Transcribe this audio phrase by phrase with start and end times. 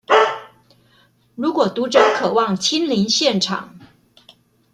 [1.35, 3.77] 如果讀者渴望親臨現場